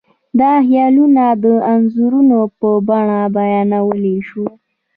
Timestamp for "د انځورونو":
1.43-2.39